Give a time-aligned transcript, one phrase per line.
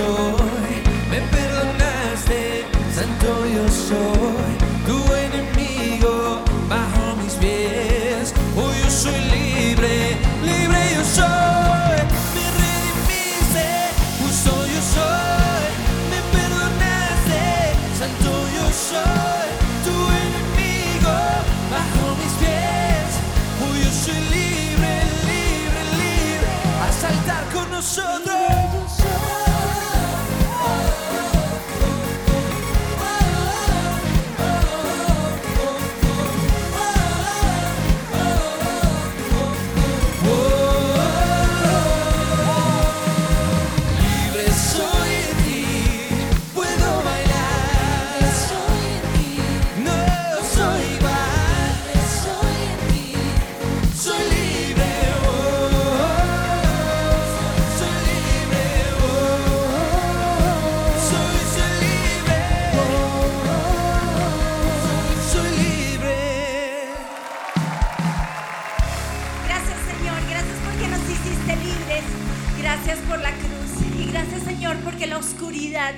[0.00, 0.39] justo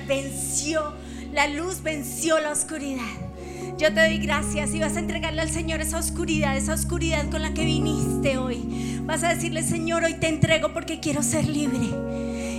[0.07, 0.93] venció.
[1.31, 3.01] La luz venció la oscuridad.
[3.77, 7.41] Yo te doy gracias y vas a entregarle al Señor esa oscuridad, esa oscuridad con
[7.41, 9.01] la que viniste hoy.
[9.05, 11.89] Vas a decirle, Señor, hoy te entrego porque quiero ser libre.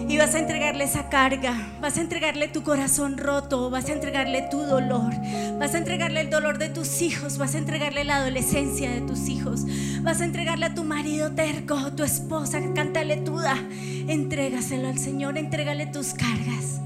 [0.09, 4.43] Y vas a entregarle esa carga, vas a entregarle tu corazón roto, vas a entregarle
[4.51, 5.15] tu dolor,
[5.59, 9.29] vas a entregarle el dolor de tus hijos, vas a entregarle la adolescencia de tus
[9.29, 9.65] hijos,
[10.03, 13.57] vas a entregarle a tu marido terco, tu esposa cantaletuda.
[14.07, 16.81] Entrégaselo al Señor, entrégale tus cargas.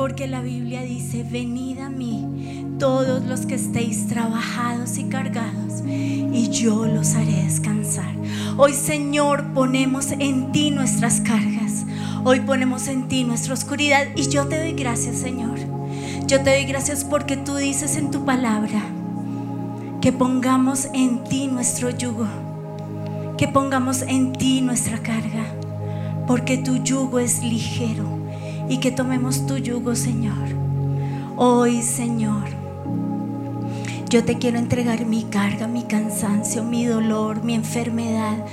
[0.00, 6.48] Porque la Biblia dice, venid a mí todos los que estéis trabajados y cargados, y
[6.48, 8.14] yo los haré descansar.
[8.56, 11.84] Hoy Señor ponemos en ti nuestras cargas,
[12.24, 15.58] hoy ponemos en ti nuestra oscuridad, y yo te doy gracias Señor.
[16.26, 18.80] Yo te doy gracias porque tú dices en tu palabra
[20.00, 22.26] que pongamos en ti nuestro yugo,
[23.36, 25.44] que pongamos en ti nuestra carga,
[26.26, 28.19] porque tu yugo es ligero
[28.70, 30.48] y que tomemos tu yugo, Señor.
[31.36, 32.44] Hoy, Señor,
[34.08, 38.46] yo te quiero entregar mi carga, mi cansancio, mi dolor, mi enfermedad.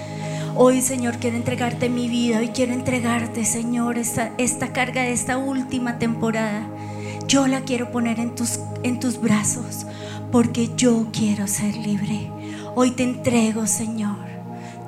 [0.56, 2.40] Hoy, Señor, quiero entregarte mi vida.
[2.40, 6.68] Hoy quiero entregarte, Señor, esta, esta carga de esta última temporada.
[7.28, 9.86] Yo la quiero poner en tus, en tus brazos
[10.32, 12.32] porque yo quiero ser libre.
[12.74, 14.18] Hoy te entrego, Señor,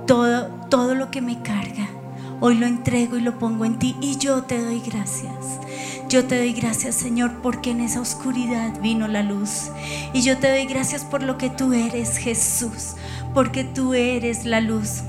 [0.07, 1.98] todo, todo lo que me carga.
[2.41, 5.59] Hoy lo entrego y lo pongo en ti y yo te doy gracias.
[6.07, 9.71] Yo te doy gracias, Señor, porque en esa oscuridad vino la luz.
[10.13, 12.95] Y yo te doy gracias por lo que tú eres, Jesús,
[13.33, 15.01] porque tú eres la luz.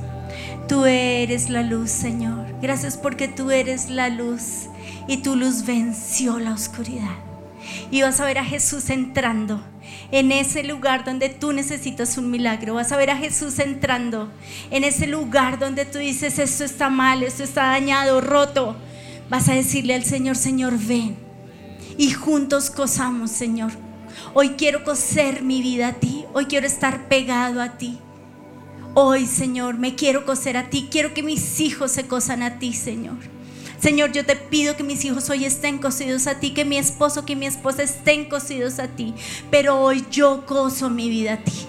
[0.67, 2.47] Tú eres la luz, Señor.
[2.61, 4.67] Gracias porque tú eres la luz
[5.07, 7.17] y tu luz venció la oscuridad.
[7.93, 9.63] Y vas a ver a Jesús entrando
[10.13, 12.75] en ese lugar donde tú necesitas un milagro.
[12.75, 14.31] Vas a ver a Jesús entrando
[14.71, 18.77] en ese lugar donde tú dices, esto está mal, esto está dañado, roto.
[19.29, 21.17] Vas a decirle al Señor, Señor, ven.
[21.97, 23.71] Y juntos gozamos, Señor.
[24.35, 26.25] Hoy quiero coser mi vida a ti.
[26.33, 27.99] Hoy quiero estar pegado a ti.
[28.95, 30.89] Hoy, Señor, me quiero coser a ti.
[30.91, 33.19] Quiero que mis hijos se cosan a ti, Señor.
[33.81, 37.25] Señor, yo te pido que mis hijos hoy estén cosidos a ti, que mi esposo,
[37.25, 39.15] que mi esposa estén cosidos a ti.
[39.51, 41.67] Pero hoy yo coso mi vida a ti.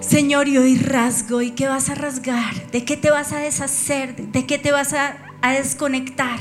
[0.00, 1.42] Señor, y hoy rasgo.
[1.42, 2.70] ¿Y qué vas a rasgar?
[2.70, 4.16] ¿De qué te vas a deshacer?
[4.16, 6.38] ¿De qué te vas a, desconectar?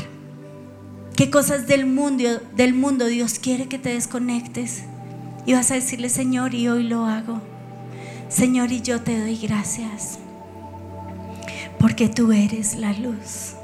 [1.18, 4.84] ¿Qué cosas del mundo, del mundo Dios quiere que te desconectes?
[5.46, 7.42] Y vas a decirle, Señor, y hoy lo hago.
[8.30, 10.20] Señor, y yo te doy gracias.
[11.80, 13.56] Porque tú eres la luz.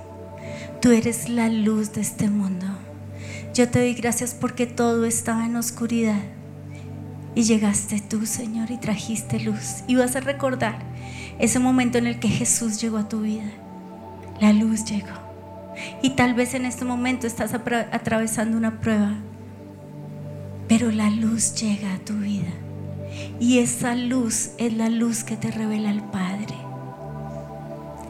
[0.81, 2.65] Tú eres la luz de este mundo.
[3.53, 6.21] Yo te doy gracias porque todo estaba en oscuridad.
[7.35, 9.83] Y llegaste tú, Señor, y trajiste luz.
[9.87, 10.79] Y vas a recordar
[11.37, 13.51] ese momento en el que Jesús llegó a tu vida.
[14.39, 15.17] La luz llegó.
[16.01, 19.17] Y tal vez en este momento estás atravesando una prueba.
[20.69, 22.53] Pero la luz llega a tu vida.
[23.37, 26.55] Y esa luz es la luz que te revela al Padre.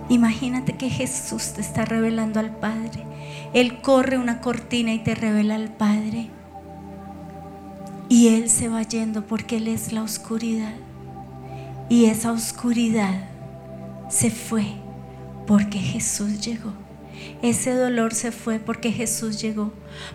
[0.09, 3.05] Imagínate que Jesús te está revelando al Padre.
[3.53, 6.29] Él corre una cortina y te revela al Padre.
[8.09, 10.73] Y Él se va yendo porque Él es la oscuridad.
[11.89, 13.29] Y esa oscuridad
[14.09, 14.65] se fue
[15.45, 16.73] porque Jesús llegó.
[17.41, 19.73] Ese dolor se fue porque Jesús llegó,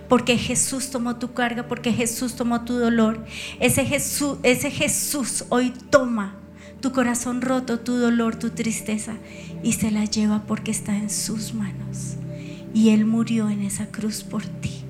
[0.09, 3.25] porque Jesús tomó tu carga, porque Jesús tomó tu dolor.
[3.61, 6.37] Ese Jesús, ese Jesús hoy toma
[6.85, 9.15] tu corazón roto, tu dolor, tu tristeza
[9.63, 12.17] y se la lleva porque está en sus manos.
[12.75, 14.83] Y Él murió en esa cruz por ti,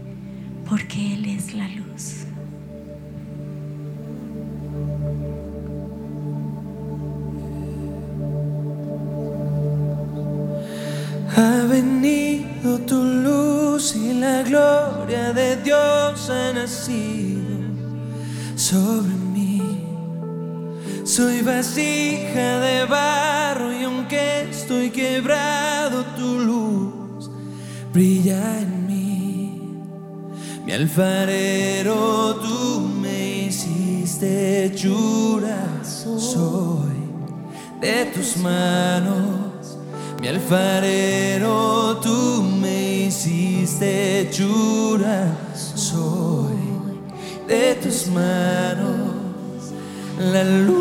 [0.69, 2.25] porque Él es la luz.
[11.37, 17.55] Ha venido tu luz y la gloria de Dios ha nacido
[18.56, 19.13] sobre.
[21.16, 27.31] Soy vasija de barro y aunque estoy quebrado, tu luz
[27.93, 29.81] brilla en mí.
[30.66, 36.99] Mi alfarero, tú me hiciste hechura, soy
[37.81, 39.78] de tus manos.
[40.20, 46.58] Mi alfarero, tú me hiciste hechura, soy
[47.46, 49.03] de tus manos.
[50.19, 50.76] La luz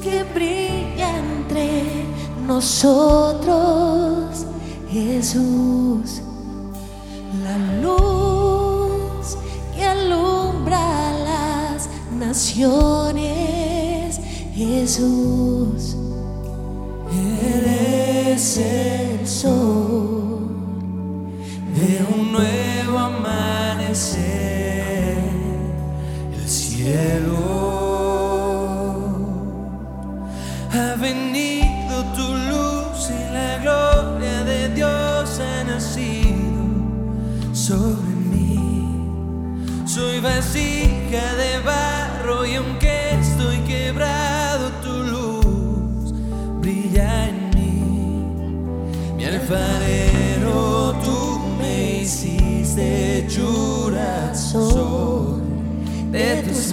[0.00, 2.04] que brilla entre
[2.44, 4.44] nosotros,
[4.90, 6.20] Jesús.
[7.44, 9.36] La luz
[9.72, 11.88] que alumbra las
[12.18, 14.18] naciones,
[14.52, 15.96] Jesús.
[17.40, 19.77] Eres el sol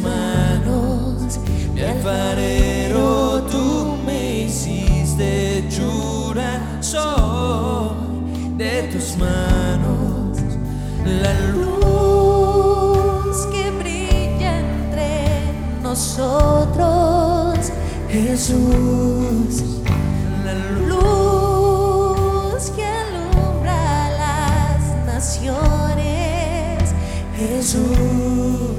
[0.05, 1.39] manos.
[1.73, 7.95] Mi alfarero, tú me hiciste hechura, soy
[8.57, 10.37] de tus manos.
[11.05, 17.71] La luz que brilla entre nosotros,
[18.09, 19.81] Jesús.
[20.45, 20.53] la.
[20.87, 26.93] Luz que alumbra las naciones,
[27.37, 28.74] Jesús.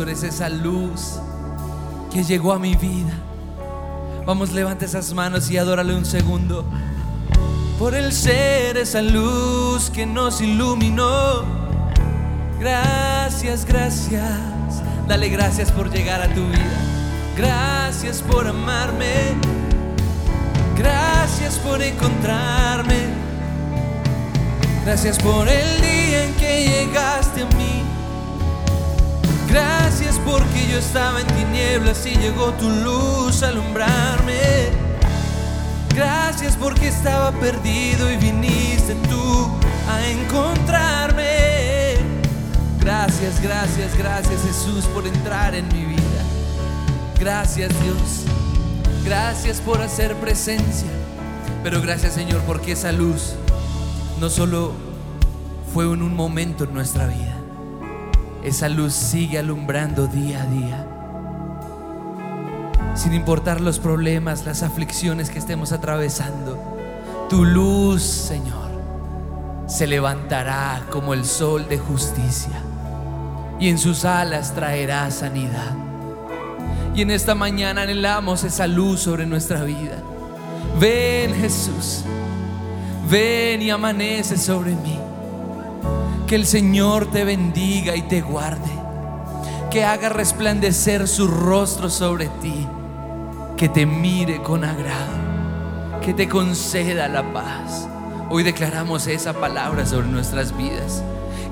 [0.00, 1.20] Tú eres esa luz
[2.10, 3.12] que llegó a mi vida.
[4.24, 6.64] Vamos, levanta esas manos y adórale un segundo.
[7.78, 11.44] Por el ser esa luz que nos iluminó.
[12.58, 14.82] Gracias, gracias.
[15.06, 16.80] Dale gracias por llegar a tu vida.
[17.36, 19.34] Gracias por amarme.
[20.78, 23.04] Gracias por encontrarme.
[24.82, 27.79] Gracias por el día en que llegaste a mí.
[29.50, 34.38] Gracias porque yo estaba en tinieblas y llegó tu luz a alumbrarme.
[35.94, 39.48] Gracias porque estaba perdido y viniste tú
[39.88, 41.96] a encontrarme.
[42.80, 46.22] Gracias, gracias, gracias Jesús por entrar en mi vida.
[47.18, 48.24] Gracias Dios.
[49.04, 50.88] Gracias por hacer presencia.
[51.62, 53.34] Pero gracias Señor porque esa luz
[54.20, 54.72] no solo
[55.74, 57.29] fue en un momento en nuestra vida,
[58.42, 60.86] esa luz sigue alumbrando día a día.
[62.94, 66.58] Sin importar los problemas, las aflicciones que estemos atravesando,
[67.28, 68.70] tu luz, Señor,
[69.66, 72.60] se levantará como el sol de justicia
[73.60, 75.76] y en sus alas traerá sanidad.
[76.94, 80.02] Y en esta mañana anhelamos esa luz sobre nuestra vida.
[80.80, 82.02] Ven Jesús,
[83.08, 84.98] ven y amanece sobre mí.
[86.30, 88.70] Que el Señor te bendiga y te guarde.
[89.68, 92.68] Que haga resplandecer su rostro sobre ti.
[93.56, 95.10] Que te mire con agrado.
[96.00, 97.88] Que te conceda la paz.
[98.28, 101.02] Hoy declaramos esa palabra sobre nuestras vidas.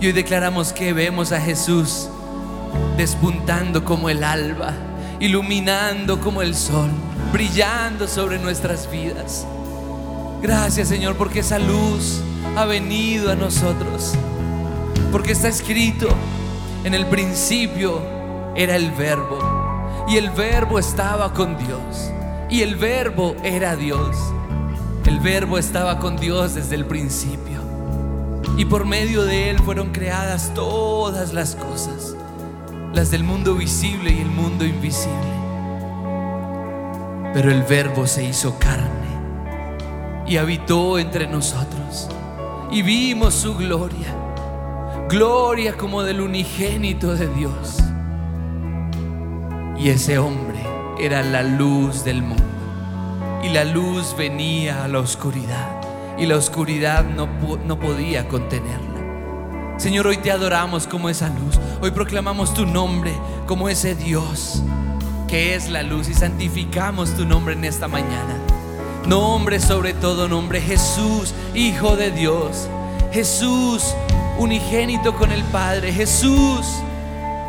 [0.00, 2.08] Y hoy declaramos que vemos a Jesús
[2.96, 4.74] despuntando como el alba,
[5.18, 6.90] iluminando como el sol,
[7.32, 9.44] brillando sobre nuestras vidas.
[10.40, 12.20] Gracias Señor porque esa luz
[12.54, 14.14] ha venido a nosotros.
[15.12, 16.08] Porque está escrito,
[16.84, 18.00] en el principio
[18.54, 19.38] era el verbo
[20.08, 22.10] y el verbo estaba con Dios
[22.50, 24.16] y el verbo era Dios.
[25.04, 27.58] El verbo estaba con Dios desde el principio
[28.58, 32.14] y por medio de él fueron creadas todas las cosas,
[32.92, 35.38] las del mundo visible y el mundo invisible.
[37.32, 39.08] Pero el verbo se hizo carne
[40.26, 42.08] y habitó entre nosotros
[42.70, 44.14] y vimos su gloria,
[45.08, 47.78] gloria como del unigénito de Dios.
[49.78, 50.58] Y ese hombre
[51.00, 52.44] era la luz del mundo
[53.42, 55.80] y la luz venía a la oscuridad
[56.18, 57.28] y la oscuridad no,
[57.64, 59.78] no podía contenerla.
[59.78, 61.58] Señor, hoy te adoramos como esa luz.
[61.80, 63.12] Hoy proclamamos tu nombre
[63.46, 64.62] como ese Dios
[65.28, 68.36] que es la luz y santificamos tu nombre en esta mañana.
[69.06, 72.68] Nombre sobre todo nombre, Jesús, Hijo de Dios.
[73.12, 73.94] Jesús,
[74.38, 75.92] unigénito con el Padre.
[75.92, 76.66] Jesús,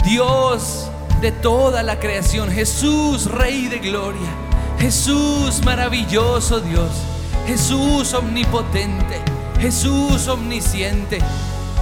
[0.03, 0.89] Dios
[1.21, 2.51] de toda la creación.
[2.51, 4.29] Jesús, Rey de gloria.
[4.79, 6.91] Jesús, maravilloso Dios.
[7.47, 9.21] Jesús, omnipotente.
[9.59, 11.19] Jesús, omnisciente.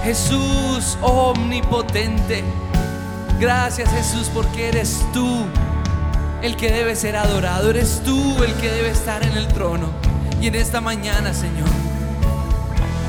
[0.04, 2.44] Jesús, omnipotente.
[3.40, 5.46] Gracias Jesús porque eres tú
[6.42, 7.70] el que debe ser adorado.
[7.70, 9.88] Eres tú el que debe estar en el trono.
[10.40, 11.68] Y en esta mañana, Señor,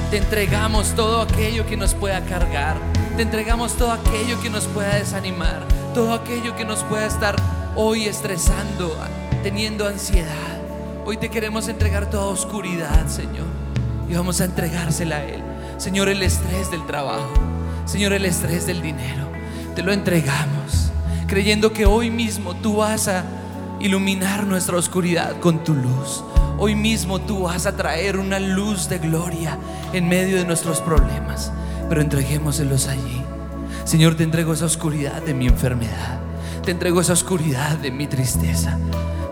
[0.09, 2.77] te entregamos todo aquello que nos pueda cargar.
[3.15, 5.67] Te entregamos todo aquello que nos pueda desanimar.
[5.93, 7.35] Todo aquello que nos pueda estar
[7.75, 8.95] hoy estresando,
[9.43, 10.57] teniendo ansiedad.
[11.05, 13.45] Hoy te queremos entregar toda oscuridad, Señor.
[14.09, 15.43] Y vamos a entregársela a Él.
[15.77, 17.31] Señor, el estrés del trabajo.
[17.85, 19.27] Señor, el estrés del dinero.
[19.75, 20.91] Te lo entregamos.
[21.27, 23.23] Creyendo que hoy mismo tú vas a
[23.79, 26.23] iluminar nuestra oscuridad con tu luz.
[26.61, 29.57] Hoy mismo tú vas a traer una luz de gloria
[29.93, 31.53] en medio de nuestros problemas.
[31.87, 33.23] Pero entreguémoselos allí.
[33.85, 36.19] Señor, te entrego esa oscuridad de mi enfermedad.
[36.65, 38.77] Te entrego esa oscuridad de mi tristeza.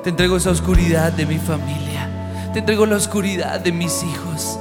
[0.06, 2.10] Te entrego esa oscuridad de mi familia.
[2.54, 4.58] Te entrego la oscuridad de mis hijos.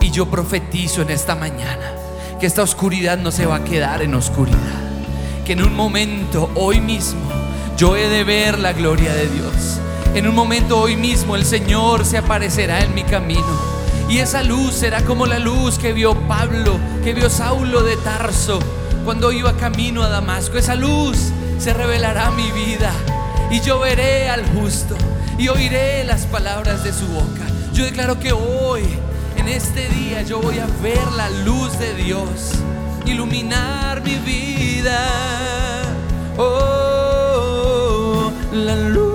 [0.00, 1.92] Y yo profetizo en esta mañana
[2.40, 4.80] que esta oscuridad no se va a quedar en oscuridad.
[5.44, 7.20] Que en un momento, hoy mismo,
[7.76, 9.80] yo he de ver la gloria de Dios.
[10.14, 13.46] En un momento, hoy mismo, el Señor se aparecerá en mi camino.
[14.08, 18.58] Y esa luz será como la luz que vio Pablo, que vio Saulo de Tarso
[19.04, 20.58] cuando iba camino a Damasco.
[20.58, 21.16] Esa luz
[21.58, 22.90] se revelará a mi vida
[23.52, 24.96] y yo veré al justo
[25.38, 27.46] y oiré las palabras de su boca.
[27.72, 28.82] Yo declaro que hoy,
[29.36, 32.56] en este día, yo voy a ver la luz de Dios
[33.06, 35.84] iluminar mi vida.
[36.36, 39.09] Oh, la luz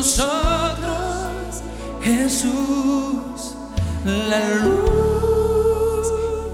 [0.00, 1.60] nosotros,
[2.00, 3.54] Jesús,
[4.06, 6.06] la luz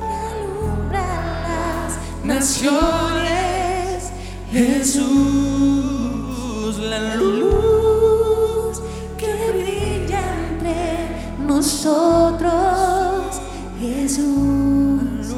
[0.02, 1.06] alumbra
[1.46, 1.92] las
[2.24, 4.10] naciones,
[4.50, 5.04] Jesús,
[6.90, 8.82] la luz
[9.16, 10.82] que brilla entre
[11.46, 12.50] nosotros,
[13.78, 15.36] Jesús,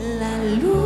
[0.00, 0.81] la luz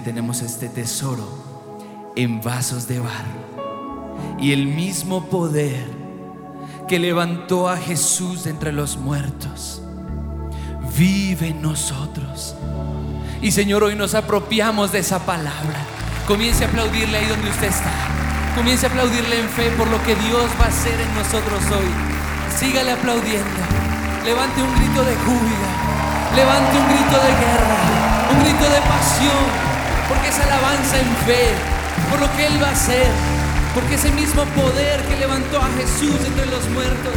[0.00, 1.28] tenemos este tesoro
[2.16, 4.38] en vasos de barro.
[4.38, 5.86] Y el mismo poder
[6.88, 9.82] que levantó a Jesús de entre los muertos
[10.96, 12.54] vive en nosotros.
[13.40, 15.86] Y Señor, hoy nos apropiamos de esa palabra
[16.30, 17.90] Comience a aplaudirle ahí donde usted está.
[18.54, 21.90] Comience a aplaudirle en fe por lo que Dios va a hacer en nosotros hoy.
[22.56, 23.60] Sígale aplaudiendo.
[24.24, 25.68] Levante un grito de júbilo.
[26.36, 27.78] Levante un grito de guerra.
[28.30, 29.69] Un grito de pasión.
[30.10, 31.54] Porque es alabanza en fe.
[32.10, 33.06] Por lo que Él va a hacer.
[33.74, 37.14] Porque ese mismo poder que levantó a Jesús entre los muertos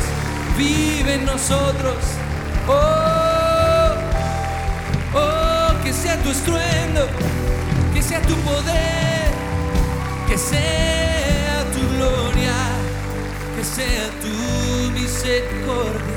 [0.55, 1.97] vive en nosotros.
[2.67, 3.89] Oh,
[5.15, 7.07] oh, que sea tu estruendo,
[7.93, 9.31] que sea tu poder,
[10.29, 12.53] que sea tu gloria,
[13.57, 16.12] que sea tu misericordia.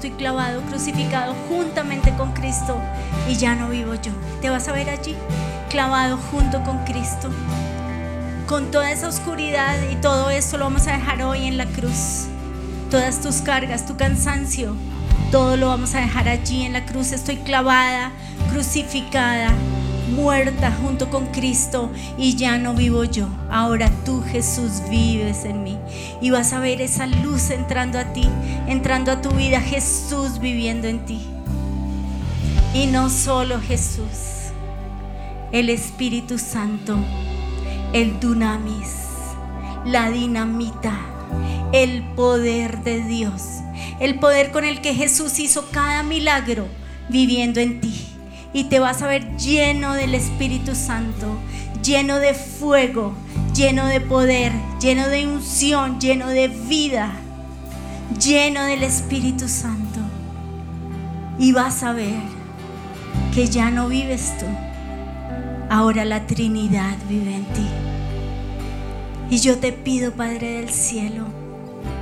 [0.00, 2.80] Estoy clavado, crucificado juntamente con Cristo
[3.28, 4.12] y ya no vivo yo.
[4.40, 5.14] Te vas a ver allí,
[5.68, 7.28] clavado junto con Cristo.
[8.46, 12.28] Con toda esa oscuridad y todo eso lo vamos a dejar hoy en la cruz
[12.90, 14.74] todas tus cargas, tu cansancio,
[15.30, 17.12] todo lo vamos a dejar allí en la cruz.
[17.12, 18.10] Estoy clavada,
[18.50, 19.52] crucificada,
[20.10, 23.28] muerta junto con Cristo y ya no vivo yo.
[23.50, 25.78] Ahora tú, Jesús, vives en mí.
[26.20, 28.28] Y vas a ver esa luz entrando a ti,
[28.66, 31.20] entrando a tu vida, Jesús viviendo en ti.
[32.74, 34.52] Y no solo Jesús,
[35.52, 36.96] el Espíritu Santo,
[37.92, 38.94] el dunamis,
[39.84, 40.96] la dinamita,
[41.72, 43.42] el poder de Dios,
[43.98, 46.68] el poder con el que Jesús hizo cada milagro
[47.08, 48.09] viviendo en ti.
[48.52, 51.38] Y te vas a ver lleno del Espíritu Santo,
[51.82, 53.14] lleno de fuego,
[53.54, 57.12] lleno de poder, lleno de unción, lleno de vida,
[58.18, 60.00] lleno del Espíritu Santo.
[61.38, 62.20] Y vas a ver
[63.34, 64.46] que ya no vives tú,
[65.70, 67.66] ahora la Trinidad vive en ti.
[69.30, 71.26] Y yo te pido, Padre del cielo,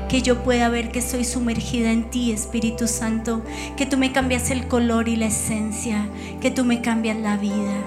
[0.09, 3.42] que yo pueda ver que estoy sumergida en ti, Espíritu Santo,
[3.77, 6.09] que tú me cambias el color y la esencia,
[6.40, 7.83] que tú me cambias la vida,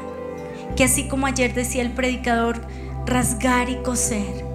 [0.76, 2.62] que así como ayer decía el predicador,
[3.06, 4.46] rasgar y coser,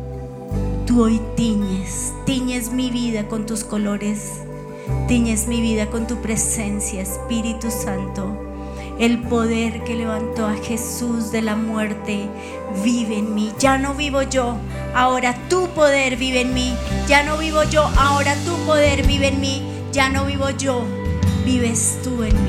[0.86, 4.40] tú hoy tiñes, tiñes mi vida con tus colores,
[5.08, 8.45] tiñes mi vida con tu presencia, Espíritu Santo.
[8.98, 12.30] El poder que levantó a Jesús de la muerte
[12.82, 13.52] vive en mí.
[13.58, 14.56] Ya no vivo yo,
[14.94, 16.74] ahora tu poder vive en mí.
[17.06, 19.62] Ya no vivo yo, ahora tu poder vive en mí.
[19.92, 20.84] Ya no vivo yo,
[21.44, 22.45] vives tú en mí.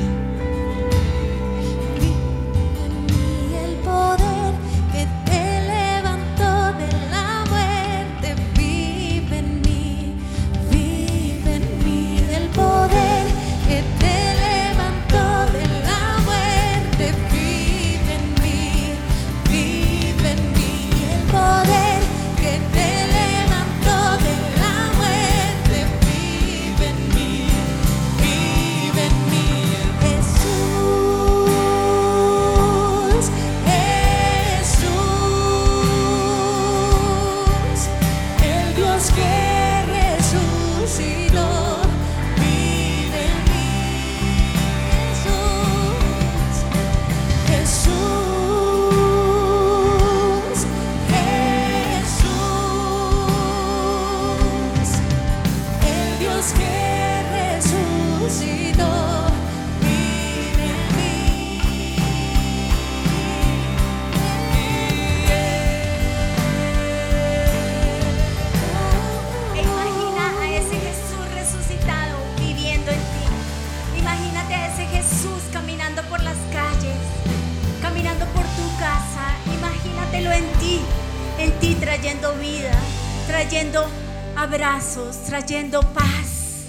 [85.48, 86.66] Trayendo paz.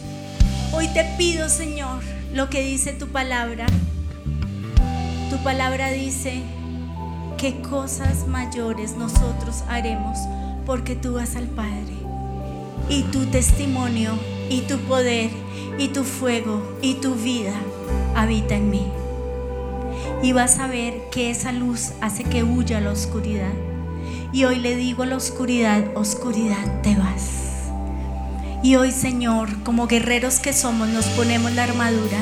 [0.72, 2.00] Hoy te pido, Señor,
[2.32, 3.66] lo que dice tu palabra.
[5.30, 6.42] Tu palabra dice
[7.38, 10.16] que cosas mayores nosotros haremos
[10.64, 11.92] porque tú vas al Padre.
[12.88, 14.12] Y tu testimonio,
[14.48, 15.30] y tu poder,
[15.76, 17.54] y tu fuego, y tu vida
[18.14, 18.86] habita en mí.
[20.22, 23.52] Y vas a ver que esa luz hace que huya la oscuridad.
[24.32, 27.38] Y hoy le digo a la oscuridad, oscuridad, te vas.
[28.60, 32.18] Y hoy, Señor, como guerreros que somos, nos ponemos la armadura,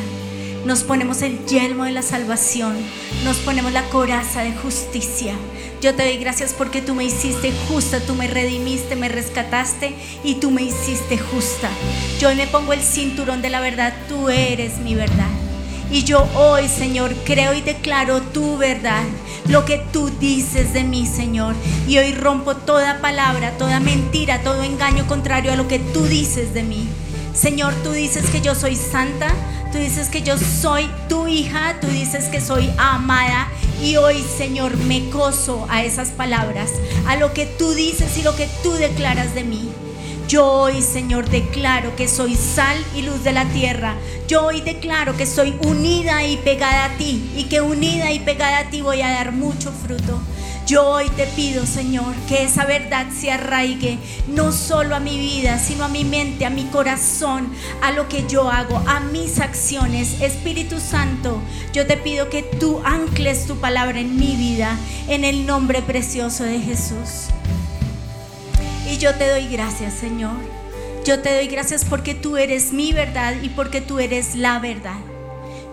[0.67, 2.77] nos ponemos el yelmo de la salvación,
[3.25, 5.33] nos ponemos la coraza de justicia.
[5.81, 9.95] Yo te doy gracias porque tú me hiciste justa, tú me redimiste, me rescataste
[10.25, 11.71] y tú me hiciste justa.
[12.21, 15.31] Yo hoy me pongo el cinturón de la verdad, tú eres mi verdad.
[15.91, 19.05] Y yo hoy, Señor, creo y declaro tu verdad,
[19.49, 21.55] lo que tú dices de mí, Señor.
[21.87, 26.55] Y hoy rompo toda palabra, toda mentira, todo engaño contrario a lo que tú dices
[26.55, 26.89] de mí.
[27.35, 29.29] Señor, tú dices que yo soy santa,
[29.71, 33.49] tú dices que yo soy tu hija, tú dices que soy amada.
[33.83, 36.71] Y hoy, Señor, me coso a esas palabras,
[37.07, 39.71] a lo que tú dices y lo que tú declaras de mí.
[40.29, 43.95] Yo hoy, Señor, declaro que soy sal y luz de la tierra.
[44.27, 48.59] Yo hoy declaro que soy unida y pegada a ti y que unida y pegada
[48.59, 50.21] a ti voy a dar mucho fruto.
[50.67, 55.61] Yo hoy te pido, Señor, que esa verdad se arraigue no solo a mi vida,
[55.61, 57.49] sino a mi mente, a mi corazón,
[57.81, 60.21] a lo que yo hago, a mis acciones.
[60.21, 61.41] Espíritu Santo,
[61.73, 66.43] yo te pido que tú ancles tu palabra en mi vida, en el nombre precioso
[66.43, 67.29] de Jesús.
[68.91, 70.37] Y yo te doy gracias, Señor.
[71.05, 74.99] Yo te doy gracias porque tú eres mi verdad y porque tú eres la verdad.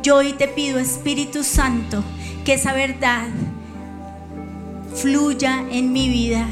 [0.01, 2.03] Yo hoy te pido, Espíritu Santo,
[2.43, 3.27] que esa verdad
[4.95, 6.47] fluya en mi vida.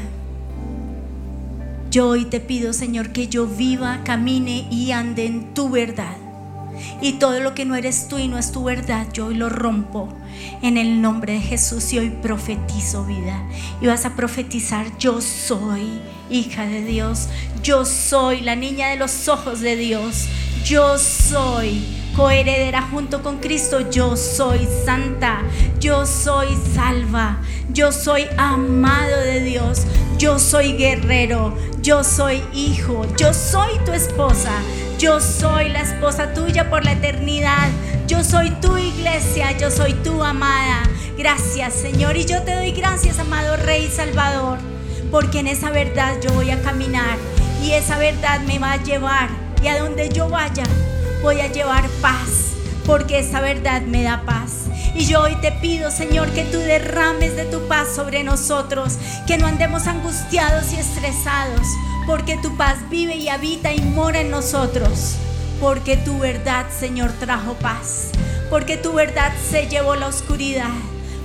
[1.90, 6.16] Yo hoy te pido, Señor, que yo viva, camine y ande en tu verdad.
[7.00, 9.48] Y todo lo que no eres tú y no es tu verdad, yo hoy lo
[9.48, 10.08] rompo
[10.62, 13.42] en el nombre de Jesús y hoy profetizo vida.
[13.80, 16.00] Y vas a profetizar, yo soy
[16.32, 17.28] hija de Dios,
[17.62, 20.26] yo soy la niña de los ojos de Dios,
[20.64, 21.84] yo soy
[22.16, 25.42] coheredera junto con Cristo, yo soy santa,
[25.80, 27.40] yo soy salva,
[27.72, 29.82] yo soy amado de Dios,
[30.18, 34.52] yo soy guerrero, yo soy hijo, yo soy tu esposa,
[34.98, 37.68] yo soy la esposa tuya por la eternidad.
[38.06, 40.82] Yo soy tu iglesia, yo soy tu amada.
[41.16, 44.58] Gracias Señor y yo te doy gracias, amado Rey Salvador,
[45.12, 47.18] porque en esa verdad yo voy a caminar
[47.62, 49.28] y esa verdad me va a llevar
[49.62, 50.64] y a donde yo vaya
[51.22, 54.66] voy a llevar paz, porque esa verdad me da paz.
[54.94, 59.38] Y yo hoy te pido, Señor, que tú derrames de tu paz sobre nosotros, que
[59.38, 61.66] no andemos angustiados y estresados,
[62.06, 65.14] porque tu paz vive y habita y mora en nosotros.
[65.60, 68.10] Porque tu verdad, Señor, trajo paz.
[68.50, 70.72] Porque tu verdad se llevó la oscuridad.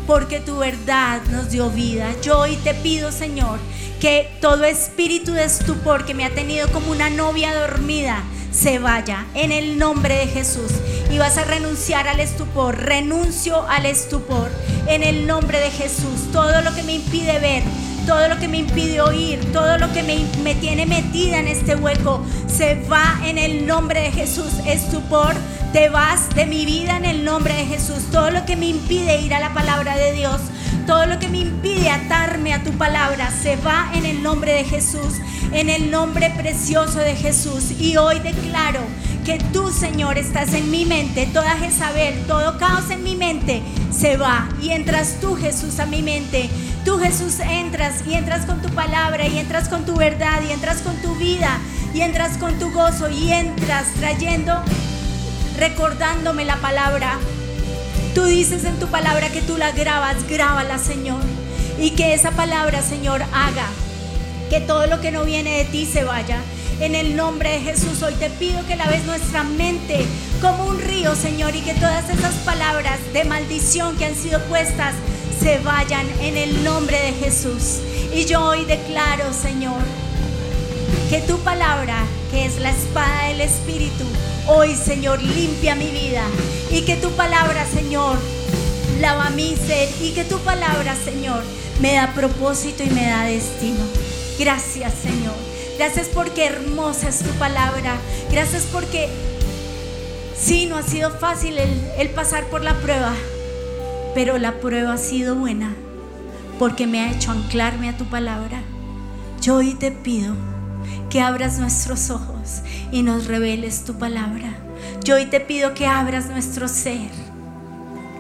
[0.08, 2.16] Porque tu verdad nos dio vida.
[2.24, 3.60] Yo hoy te pido, Señor,
[4.00, 9.26] que todo espíritu de estupor que me ha tenido como una novia dormida, se vaya
[9.36, 10.72] en el nombre de Jesús.
[11.12, 12.78] Y vas a renunciar al estupor.
[12.78, 14.50] Renuncio al estupor
[14.88, 16.32] en el nombre de Jesús.
[16.32, 17.64] Todo lo que me impide ver
[18.08, 21.76] todo lo que me impide oír, todo lo que me, me, tiene metida en este
[21.76, 24.54] hueco, se va en el nombre de Jesús.
[24.66, 25.36] Estupor,
[25.74, 28.06] te vas de mi vida en el nombre de Jesús.
[28.10, 30.40] Todo lo que me impide ir a la palabra de Dios,
[30.88, 34.64] todo lo que me impide atarme a tu palabra, se va en el nombre de
[34.64, 35.16] Jesús,
[35.52, 37.72] en el nombre precioso de Jesús.
[37.80, 38.82] Y hoy declaro
[39.26, 44.16] que tú, Señor, estás en mi mente, toda Jezabel, todo caos en mi mente se
[44.16, 46.50] va y entras tú, Jesús, a mi mente.
[46.86, 50.82] Tú, Jesús, entras y entras con tu palabra y entras con tu verdad y entras
[50.82, 51.58] con tu vida
[51.94, 54.54] y entras con tu gozo y entras trayendo,
[55.58, 57.18] recordándome la palabra.
[58.14, 61.22] Tú dices en tu palabra que tú la grabas, grábala, Señor.
[61.80, 63.68] Y que esa palabra, Señor, haga
[64.50, 66.42] que todo lo que no viene de ti se vaya
[66.80, 70.06] en el nombre de Jesús, hoy te pido que laves nuestra mente
[70.42, 74.94] como un río, Señor, y que todas esas palabras de maldición que han sido puestas
[75.42, 77.80] se vayan en el nombre de Jesús.
[78.14, 79.82] Y yo hoy declaro, Señor,
[81.10, 84.06] que tu palabra, que es la espada del Espíritu,
[84.48, 86.24] hoy, Señor, limpia mi vida.
[86.72, 88.18] Y que tu palabra, Señor,
[89.00, 89.90] lava mi ser.
[90.02, 91.44] Y que tu palabra, Señor,
[91.82, 94.07] me da propósito y me da destino.
[94.38, 95.36] Gracias, Señor.
[95.78, 97.98] Gracias porque hermosa es tu palabra.
[98.32, 99.10] Gracias porque
[100.36, 103.14] sí, no ha sido fácil el, pasar por la prueba,
[104.16, 105.74] pero la prueba ha sido buena
[106.58, 108.62] porque me ha hecho anclarme a tu palabra.
[109.42, 110.36] Yo hoy te pido
[111.12, 114.58] que abras nuestros ojos y nos reveles tu palabra.
[115.04, 117.12] Yo hoy te pido que abras nuestro ser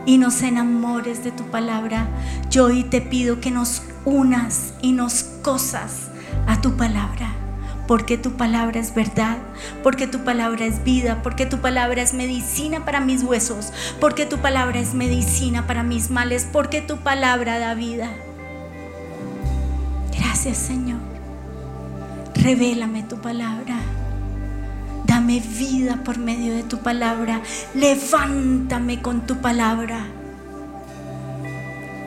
[0.06, 2.08] y nos enamores de tu palabra.
[2.52, 6.07] Yo hoy te pido que nos unas y nos cosas
[6.48, 7.34] a tu palabra.
[7.88, 9.38] Porque tu palabra es verdad,
[9.82, 14.40] porque tu palabra es vida, porque tu palabra es medicina para mis huesos, porque tu
[14.40, 18.10] palabra es medicina para mis males, porque tu palabra da vida.
[20.18, 21.00] Gracias Señor.
[22.36, 23.78] Revélame tu palabra.
[25.06, 27.42] Dame vida por medio de tu palabra.
[27.74, 30.06] Levántame con tu palabra.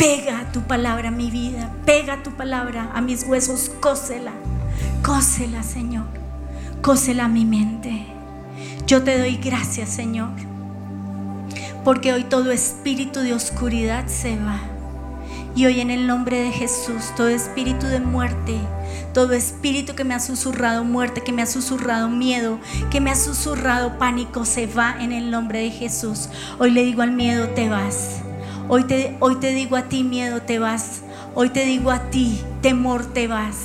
[0.00, 1.70] Pega tu palabra a mi vida.
[1.84, 3.70] Pega tu palabra a mis huesos.
[3.80, 4.32] Cósela.
[5.02, 6.06] Cósela, Señor.
[6.80, 8.06] Cósela a mi mente.
[8.86, 10.30] Yo te doy gracias, Señor.
[11.84, 14.58] Porque hoy todo espíritu de oscuridad se va.
[15.54, 18.58] Y hoy en el nombre de Jesús, todo espíritu de muerte,
[19.12, 22.58] todo espíritu que me ha susurrado muerte, que me ha susurrado miedo,
[22.90, 26.30] que me ha susurrado pánico, se va en el nombre de Jesús.
[26.58, 28.19] Hoy le digo al miedo, te vas.
[28.72, 31.00] Hoy te, hoy te digo a ti, miedo, te vas.
[31.34, 33.56] Hoy te digo a ti, temor, te vas.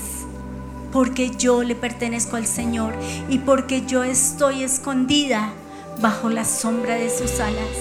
[0.92, 2.96] Porque yo le pertenezco al Señor
[3.30, 5.54] y porque yo estoy escondida
[6.02, 7.78] bajo la sombra de sus alas.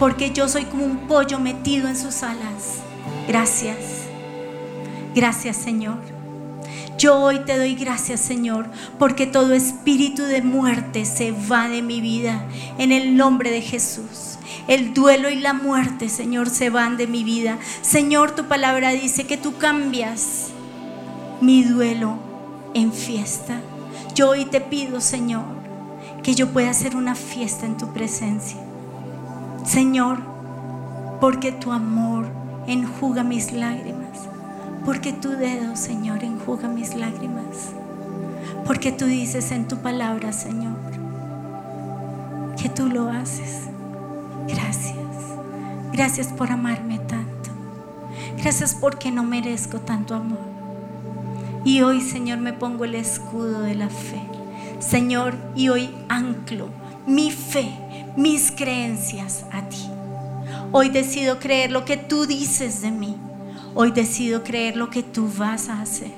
[0.00, 2.80] Porque yo soy como un pollo metido en sus alas.
[3.28, 3.78] Gracias.
[5.14, 5.98] Gracias Señor.
[6.98, 8.66] Yo hoy te doy gracias, Señor,
[8.98, 12.44] porque todo espíritu de muerte se va de mi vida
[12.78, 14.33] en el nombre de Jesús.
[14.66, 17.58] El duelo y la muerte, Señor, se van de mi vida.
[17.82, 20.48] Señor, tu palabra dice que tú cambias
[21.40, 22.18] mi duelo
[22.74, 23.60] en fiesta.
[24.14, 25.44] Yo hoy te pido, Señor,
[26.22, 28.58] que yo pueda hacer una fiesta en tu presencia.
[29.64, 30.18] Señor,
[31.20, 32.26] porque tu amor
[32.66, 34.04] enjuga mis lágrimas
[34.84, 37.72] porque tu dedo, Señor, enjuga mis lágrimas.
[38.66, 40.76] Porque tú dices en tu palabra, Señor,
[42.60, 43.62] que tú lo haces.
[44.48, 44.96] Gracias.
[45.92, 47.50] Gracias por amarme tanto.
[48.36, 50.54] Gracias porque no merezco tanto amor.
[51.64, 54.20] Y hoy, Señor, me pongo el escudo de la fe.
[54.80, 56.68] Señor, y hoy anclo
[57.06, 57.70] mi fe,
[58.16, 59.86] mis creencias a ti.
[60.72, 63.16] Hoy decido creer lo que tú dices de mí.
[63.74, 66.12] Hoy decido creer lo que tú vas a hacer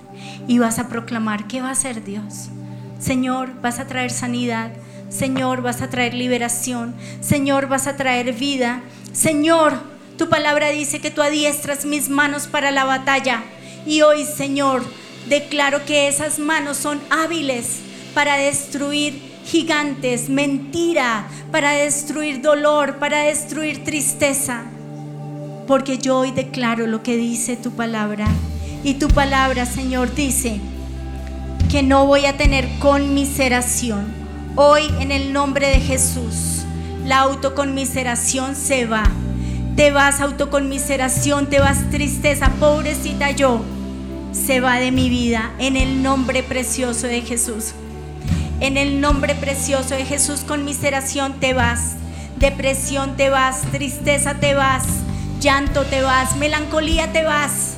[0.46, 2.50] y vas a proclamar que va a ser Dios.
[2.98, 4.70] Señor, vas a traer sanidad.
[5.08, 6.94] Señor, vas a traer liberación.
[7.20, 8.82] Señor, vas a traer vida.
[9.12, 9.80] Señor,
[10.18, 13.42] tu palabra dice que tú adiestras mis manos para la batalla.
[13.86, 14.84] Y hoy, Señor,
[15.28, 17.80] declaro que esas manos son hábiles
[18.14, 24.64] para destruir gigantes, mentira, para destruir dolor, para destruir tristeza
[25.66, 28.26] porque yo hoy declaro lo que dice tu palabra.
[28.84, 30.60] Y tu palabra, Señor, dice
[31.70, 34.25] que no voy a tener conmiseración.
[34.56, 36.64] Hoy en el nombre de Jesús,
[37.04, 39.04] la autoconmiseración se va.
[39.76, 43.60] Te vas autoconmiseración, te vas tristeza, pobrecita yo.
[44.32, 47.72] Se va de mi vida en el nombre precioso de Jesús.
[48.60, 51.96] En el nombre precioso de Jesús, conmiseración te vas,
[52.38, 54.84] depresión te vas, tristeza te vas
[55.40, 57.74] llanto te vas, melancolía te vas.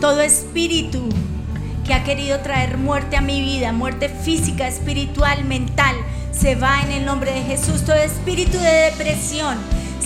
[0.00, 1.08] Todo espíritu
[1.88, 5.96] que ha querido traer muerte a mi vida, muerte física, espiritual, mental,
[6.32, 7.82] se va en el nombre de Jesús.
[7.82, 9.56] Todo espíritu de depresión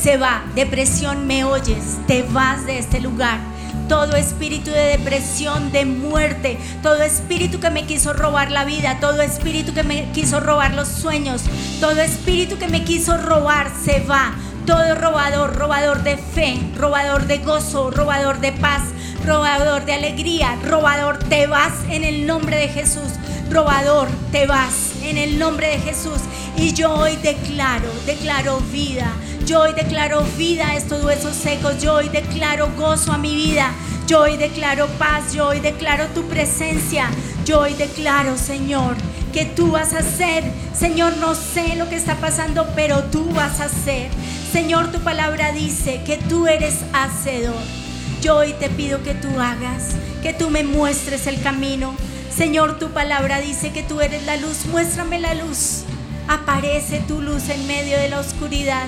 [0.01, 0.45] se va.
[0.55, 3.40] Depresión, me oyes, te vas de este lugar.
[3.88, 9.21] Todo espíritu de depresión, de muerte, todo espíritu que me quiso robar la vida, todo
[9.21, 11.42] espíritu que me quiso robar los sueños,
[11.81, 17.38] todo espíritu que me quiso robar, se va todo robador, robador de fe, robador de
[17.38, 18.83] gozo, robador de paz,
[19.24, 23.12] robador de alegría, robador, te vas en el nombre de Jesús.
[23.50, 26.20] Robador, te vas en el nombre de Jesús.
[26.56, 29.12] Y yo hoy declaro, declaro vida.
[29.44, 31.80] Yo hoy declaro vida a estos huesos secos.
[31.82, 33.70] Yo hoy declaro gozo a mi vida.
[34.06, 35.32] Yo hoy declaro paz.
[35.35, 37.08] Yo hoy declaro tu presencia.
[37.44, 38.96] Yo hoy declaro, Señor,
[39.32, 40.44] que tú vas a hacer.
[40.74, 44.11] Señor, no sé lo que está pasando, pero tú vas a hacer.
[44.52, 47.82] Señor, tu palabra dice que tú eres hacedor.
[48.22, 51.92] Yo hoy te pido que tú hagas, que tú me muestres el camino.
[52.32, 54.66] Señor, tu palabra dice que tú eres la luz.
[54.66, 55.82] Muéstrame la luz.
[56.28, 58.87] Aparece tu luz en medio de la oscuridad.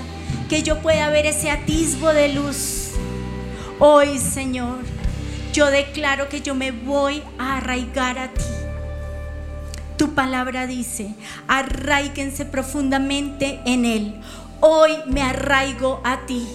[0.48, 2.90] Que yo pueda ver ese atisbo de luz.
[3.80, 4.78] Hoy, Señor,
[5.52, 8.44] yo declaro que yo me voy a arraigar a ti.
[9.96, 11.12] Tu palabra dice,
[11.48, 14.14] arraíguense profundamente en Él.
[14.60, 16.46] Hoy me arraigo a ti.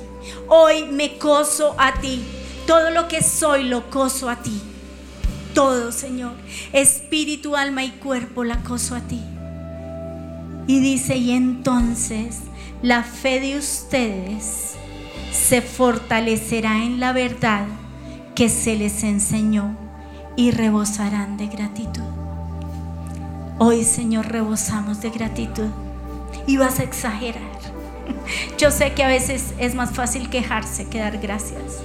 [0.48, 2.24] Hoy me coso a ti.
[2.70, 4.62] Todo lo que soy lo coso a ti.
[5.56, 6.34] todo, Señor.
[6.72, 9.20] Espíritu, alma y cuerpo la acoso a ti.
[10.68, 12.42] Y dice, y entonces
[12.84, 14.76] la fe de ustedes
[15.32, 17.66] se fortalecerá en la verdad
[18.36, 19.76] que se les enseñó
[20.36, 22.04] y rebosarán de gratitud.
[23.58, 25.70] Hoy, Señor, rebosamos de gratitud
[26.46, 27.42] y vas a exagerar.
[28.60, 31.82] Yo sé que a veces es más fácil quejarse que dar gracias,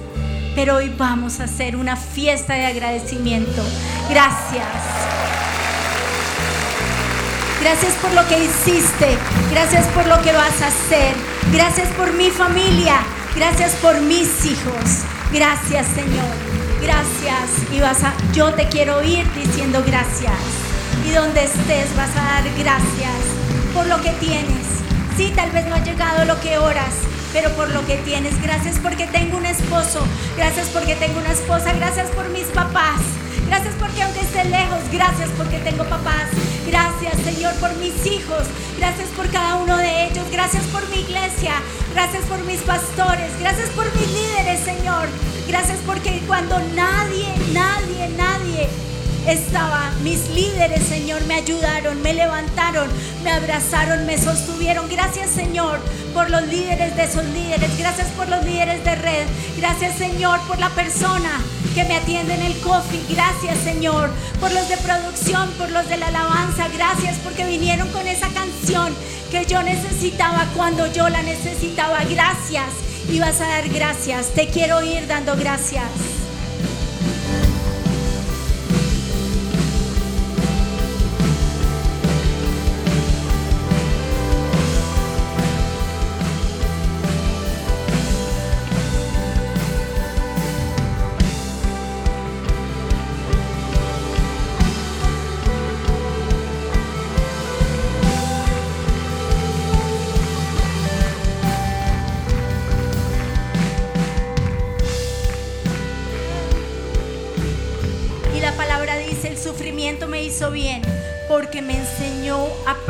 [0.55, 3.61] pero hoy vamos a hacer una fiesta de agradecimiento.
[4.09, 4.65] Gracias.
[7.61, 9.17] Gracias por lo que hiciste.
[9.51, 11.13] Gracias por lo que vas a hacer.
[11.51, 12.95] Gracias por mi familia.
[13.35, 15.03] Gracias por mis hijos.
[15.33, 16.35] Gracias, Señor.
[16.81, 17.71] Gracias.
[17.73, 20.33] Y vas a yo te quiero oír diciendo gracias.
[21.05, 23.19] Y donde estés vas a dar gracias
[23.73, 24.65] por lo que tienes.
[25.17, 26.93] Sí, tal vez no ha llegado lo que oras,
[27.35, 28.41] pero por lo que tienes.
[28.41, 29.99] Gracias porque tengo un esposo.
[30.37, 31.73] Gracias porque tengo una esposa.
[31.73, 33.01] Gracias por mis papás.
[33.47, 36.29] Gracias porque aunque esté lejos, gracias porque tengo papás.
[36.65, 38.43] Gracias Señor por mis hijos.
[38.77, 40.25] Gracias por cada uno de ellos.
[40.31, 41.55] Gracias por mi iglesia.
[41.93, 43.37] Gracias por mis pastores.
[43.41, 45.05] Gracias por mis líderes, Señor.
[45.45, 48.69] Gracias porque cuando nadie, nadie, nadie
[49.27, 49.91] estaba.
[50.03, 52.89] Mis líderes, Señor, me ayudaron, me levantaron,
[53.23, 54.89] me abrazaron, me sostuvieron.
[54.89, 55.79] Gracias, Señor,
[56.13, 57.77] por los líderes de esos líderes.
[57.77, 59.25] Gracias por los líderes de red.
[59.57, 61.41] Gracias, Señor, por la persona
[61.73, 63.01] que me atiende en el coffee.
[63.09, 64.09] Gracias, Señor,
[64.39, 66.67] por los de producción, por los de la alabanza.
[66.69, 68.93] Gracias porque vinieron con esa canción
[69.31, 72.03] que yo necesitaba cuando yo la necesitaba.
[72.09, 72.65] Gracias.
[73.11, 74.29] Y vas a dar gracias.
[74.33, 75.83] Te quiero ir dando gracias.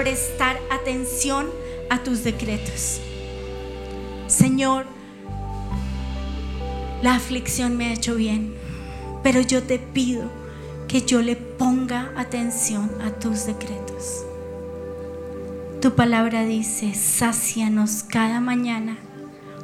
[0.06, 1.48] Prestar atención
[1.90, 3.02] a tus decretos.
[4.28, 4.86] Señor,
[7.02, 8.54] la aflicción me ha hecho bien,
[9.24, 10.30] pero yo te pido
[10.88, 14.24] que yo le ponga atención a tus decretos.
[15.82, 18.98] Tu palabra dice, sácianos cada mañana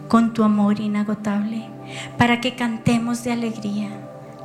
[0.08, 1.68] con tu amor inagotable,
[2.18, 3.92] para que cantemos de alegría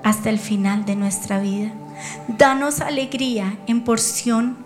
[0.04, 1.72] hasta el final de nuestra vida.
[2.28, 4.58] Danos alegría en porción,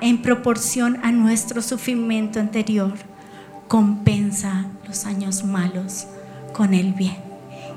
[0.00, 2.94] en proporción a nuestro sufrimiento anterior.
[3.68, 6.06] Compensa los años malos
[6.52, 7.18] con el bien.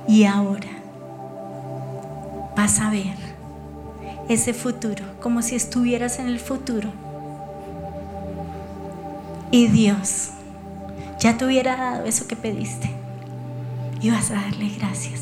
[0.07, 0.69] Y ahora
[2.55, 3.15] vas a ver
[4.29, 6.89] ese futuro como si estuvieras en el futuro.
[9.51, 10.29] Y Dios
[11.19, 12.89] ya te hubiera dado eso que pediste.
[14.01, 15.21] Y vas a darle gracias.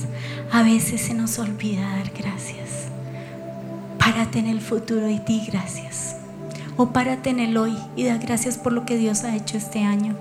[0.51, 2.87] A veces se nos olvida dar gracias.
[3.99, 6.20] Párate en el futuro y di gracias.
[6.81, 9.83] O párate en el hoy y da gracias por lo que Dios ha hecho este
[9.83, 10.15] año,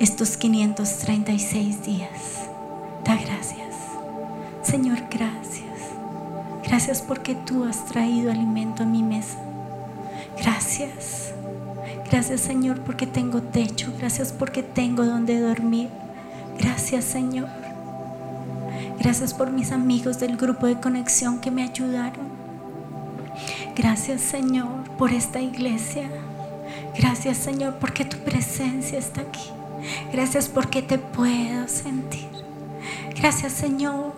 [0.00, 2.48] estos 536 días.
[3.04, 3.76] Da gracias.
[4.62, 5.66] Señor, gracias.
[6.64, 9.36] Gracias porque tú has traído alimento a mi mesa.
[10.38, 11.34] Gracias.
[12.10, 13.92] Gracias Señor porque tengo techo.
[13.98, 15.90] Gracias porque tengo donde dormir.
[16.58, 17.50] Gracias Señor.
[18.98, 22.35] Gracias por mis amigos del grupo de conexión que me ayudaron.
[23.76, 26.08] Gracias Señor por esta iglesia.
[26.96, 29.50] Gracias Señor porque tu presencia está aquí.
[30.10, 32.30] Gracias porque te puedo sentir.
[33.14, 34.14] Gracias Señor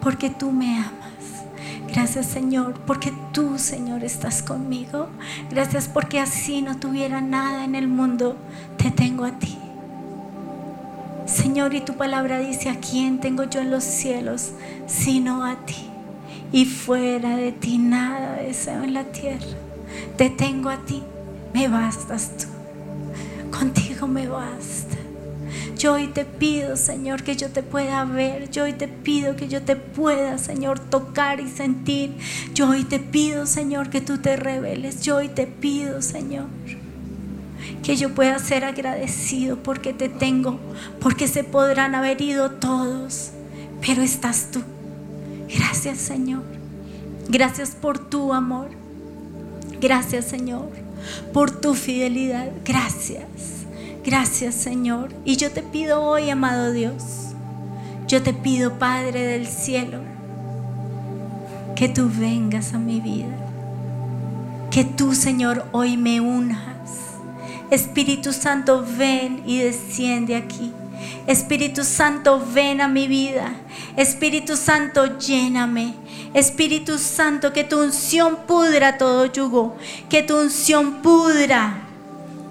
[0.00, 1.44] porque tú me amas.
[1.86, 5.06] Gracias Señor porque tú Señor estás conmigo.
[5.50, 8.36] Gracias porque así no tuviera nada en el mundo,
[8.76, 9.56] te tengo a ti.
[11.26, 14.50] Señor, y tu palabra dice, ¿a quién tengo yo en los cielos
[14.86, 15.93] sino a ti?
[16.54, 19.44] Y fuera de ti nada deseo en la tierra.
[20.16, 21.02] Te tengo a ti,
[21.52, 22.46] me bastas tú.
[23.50, 24.96] Contigo me basta.
[25.76, 28.52] Yo hoy te pido, Señor, que yo te pueda ver.
[28.52, 32.14] Yo hoy te pido que yo te pueda, Señor, tocar y sentir.
[32.54, 35.02] Yo hoy te pido, Señor, que tú te reveles.
[35.02, 36.46] Yo hoy te pido, Señor,
[37.82, 40.60] que yo pueda ser agradecido porque te tengo,
[41.00, 43.32] porque se podrán haber ido todos,
[43.80, 44.62] pero estás tú.
[45.48, 46.44] Gracias Señor.
[47.28, 48.70] Gracias por tu amor.
[49.80, 50.84] Gracias Señor
[51.32, 52.50] por tu fidelidad.
[52.64, 53.26] Gracias.
[54.04, 55.10] Gracias Señor.
[55.24, 57.02] Y yo te pido hoy, amado Dios,
[58.06, 59.98] yo te pido Padre del cielo,
[61.74, 63.34] que tú vengas a mi vida.
[64.70, 66.58] Que tú, Señor, hoy me unas.
[67.70, 70.72] Espíritu Santo, ven y desciende aquí.
[71.26, 73.52] Espíritu Santo, ven a mi vida.
[73.96, 75.94] Espíritu Santo, lléname.
[76.34, 79.76] Espíritu Santo, que tu unción pudra todo yugo.
[80.08, 81.84] Que tu unción pudra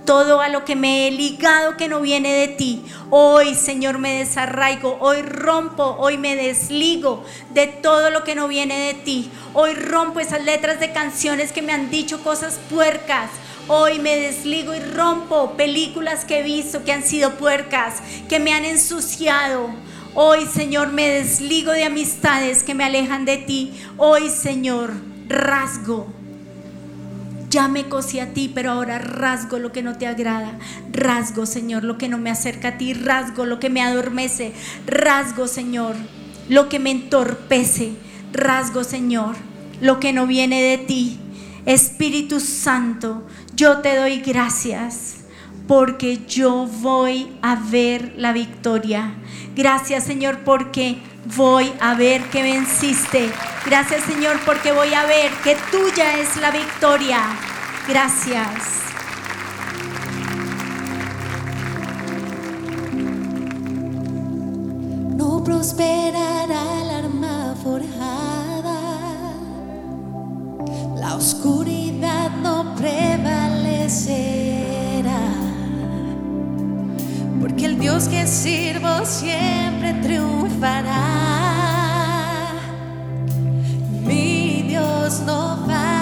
[0.06, 2.84] todo a lo que me he ligado que no viene de ti.
[3.10, 4.97] Hoy, Señor, me desarraigo.
[4.99, 9.32] Hoy rompo, hoy me desligo de todo lo que no viene de ti.
[9.54, 13.30] Hoy rompo esas letras de canciones que me han dicho cosas puercas.
[13.68, 18.53] Hoy me desligo y rompo películas que he visto que han sido puercas, que me
[18.53, 19.70] han ensuciado.
[20.16, 23.74] Hoy, Señor, me desligo de amistades que me alejan de ti.
[23.97, 24.91] Hoy, Señor,
[25.28, 26.07] rasgo
[27.53, 30.57] ya me cosí a ti, pero ahora rasgo lo que no te agrada.
[30.91, 32.95] Rasgo, Señor, lo que no me acerca a ti.
[32.95, 34.53] Rasgo lo que me adormece.
[34.88, 35.95] Rasgo, Señor,
[36.49, 37.91] lo que me entorpece.
[38.32, 39.36] Rasgo, Señor,
[39.82, 41.20] lo que no viene de ti.
[41.68, 43.24] Espíritu Santo,
[43.56, 45.16] yo te doy gracias
[45.68, 49.14] porque yo voy a ver la victoria.
[49.56, 51.01] Gracias, Señor, porque
[51.36, 53.32] voy a ver que venciste.
[53.66, 57.22] Gracias Señor porque voy a ver que tuya es la victoria.
[57.88, 58.82] Gracias.
[65.16, 68.83] No prosperará el arma forjada.
[70.95, 73.93] La oscuridad no prevalecerá.
[77.41, 81.03] Porque el Dios que sirvo siempre triunfará.
[84.05, 85.93] Mi Dios no fallará,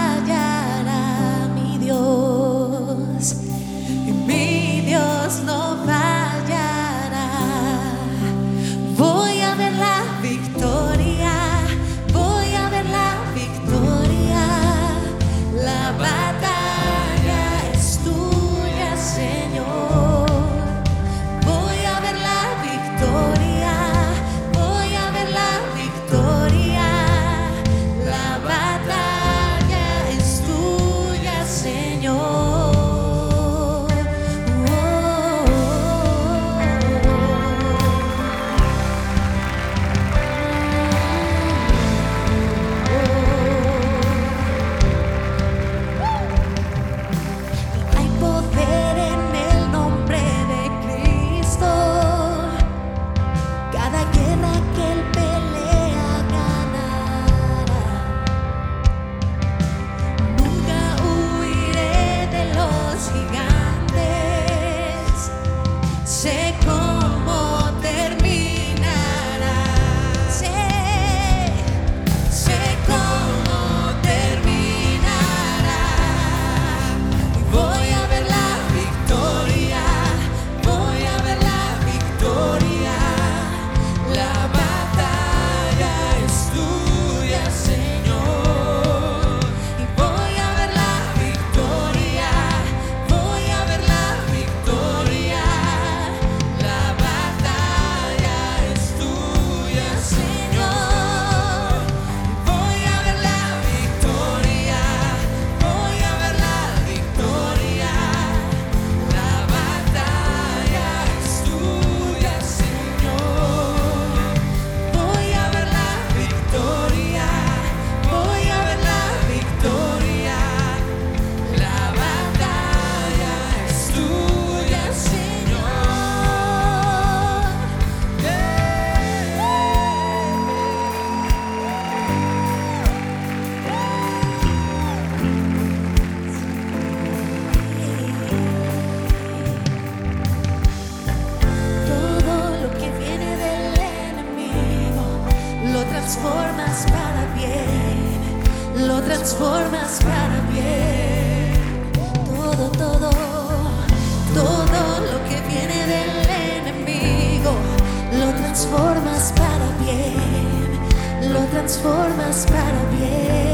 [161.71, 163.50] transformas para bien.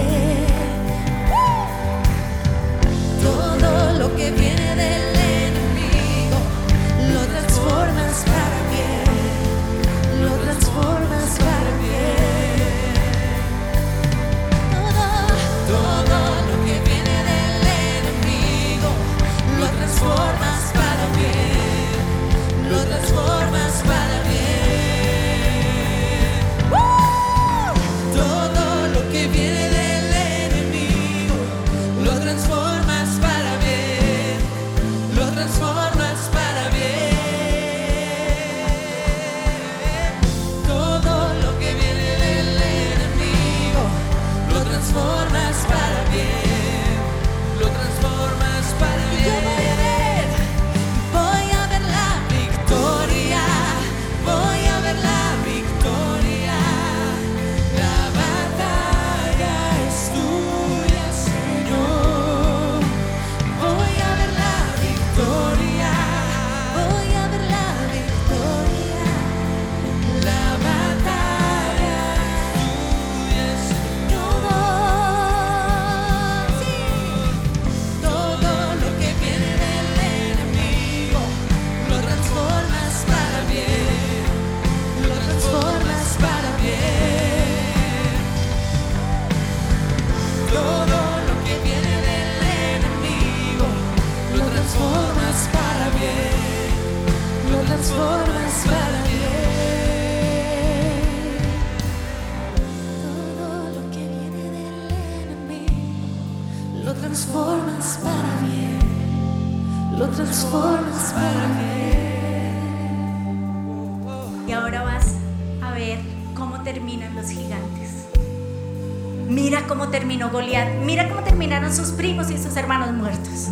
[120.18, 120.68] Terminó Goliat.
[120.84, 123.50] Mira cómo terminaron sus primos y sus hermanos muertos.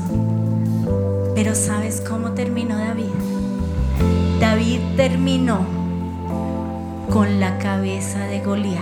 [1.35, 3.13] Pero ¿sabes cómo terminó David?
[4.39, 5.63] David terminó
[7.11, 8.81] con la cabeza de Goliat.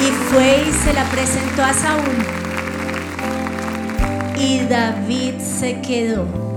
[0.00, 2.02] Y fue y se la presentó a Saúl.
[4.38, 6.47] Y David se quedó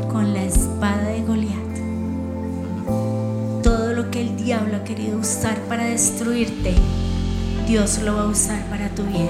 [4.84, 6.74] querido usar para destruirte,
[7.68, 9.30] Dios lo va a usar para tu bien.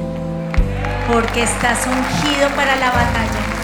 [1.12, 3.62] Porque estás ungido para la batalla.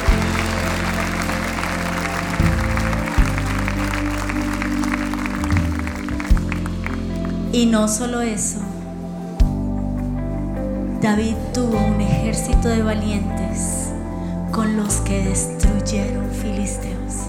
[7.52, 8.60] Y no solo eso.
[11.02, 13.90] David tuvo un ejército de valientes
[14.52, 17.28] con los que destruyeron filisteos.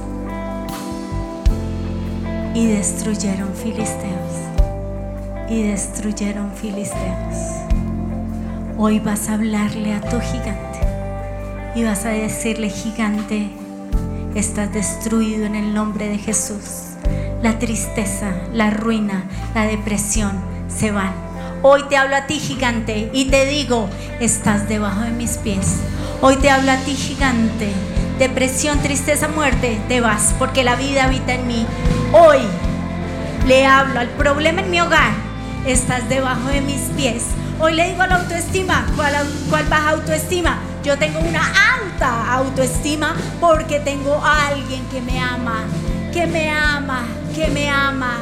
[2.55, 4.38] Y destruyeron filisteos.
[5.51, 7.37] Y destruyeron filisteos.
[8.77, 10.79] Hoy vas a hablarle a tu gigante.
[11.75, 13.51] Y vas a decirle, gigante,
[14.35, 16.97] estás destruido en el nombre de Jesús.
[17.43, 19.25] La tristeza, la ruina,
[19.55, 20.33] la depresión
[20.69, 21.13] se van.
[21.63, 23.89] Hoy te hablo a ti, gigante, y te digo,
[24.21, 25.77] estás debajo de mis pies.
[26.21, 27.73] Hoy te hablo a ti, gigante.
[28.19, 31.67] Depresión, tristeza, muerte, te vas, porque la vida habita en mí.
[32.13, 32.39] Hoy
[33.47, 35.28] le hablo al problema en mi hogar.
[35.69, 37.25] Estás debajo de mis pies.
[37.61, 39.13] Hoy le digo a la autoestima, ¿cuál,
[39.51, 40.61] cuál baja autoestima?
[40.83, 41.43] Yo tengo una
[41.75, 45.67] alta autoestima porque tengo a alguien que me ama,
[46.11, 48.19] que me ama, que me ama.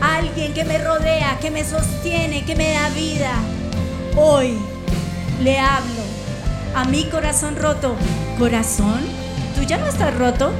[0.00, 3.34] Alguien que me rodea, que me sostiene, que me da vida.
[4.16, 4.58] Hoy
[5.44, 6.02] le hablo
[6.74, 7.94] a mi corazón roto.
[8.36, 9.00] Corazón,
[9.54, 10.52] tú ya no estás roto.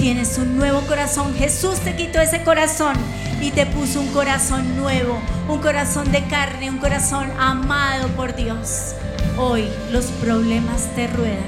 [0.00, 1.34] Tienes un nuevo corazón.
[1.34, 2.94] Jesús te quitó ese corazón
[3.42, 8.94] y te puso un corazón nuevo, un corazón de carne, un corazón amado por Dios.
[9.36, 11.44] Hoy los problemas te ruedan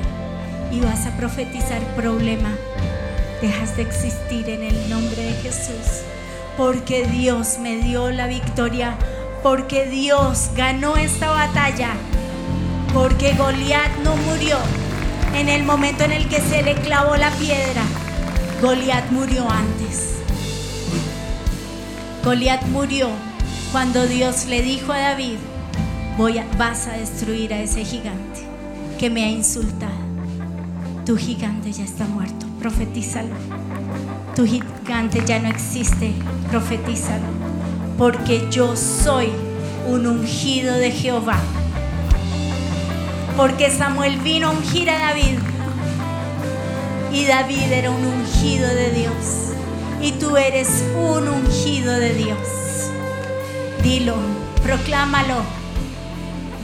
[0.70, 2.54] y vas a profetizar problema.
[3.40, 6.02] Dejas de existir en el nombre de Jesús.
[6.58, 8.98] Porque Dios me dio la victoria.
[9.42, 11.94] Porque Dios ganó esta batalla.
[12.92, 14.58] Porque Goliat no murió
[15.34, 17.82] en el momento en el que se le clavó la piedra.
[18.62, 20.18] Goliat murió antes.
[22.22, 23.08] Goliat murió
[23.72, 25.38] cuando Dios le dijo a David,
[26.16, 28.46] voy a, vas a destruir a ese gigante
[29.00, 29.90] que me ha insultado.
[31.04, 33.34] Tu gigante ya está muerto, profetízalo.
[34.36, 36.12] Tu gigante ya no existe,
[36.48, 37.26] profetízalo.
[37.98, 39.30] Porque yo soy
[39.88, 41.40] un ungido de Jehová.
[43.36, 45.51] Porque Samuel vino a ungir a David.
[47.12, 49.52] Y David era un ungido de Dios.
[50.00, 52.38] Y tú eres un ungido de Dios.
[53.82, 54.16] Dilo,
[54.62, 55.36] proclámalo,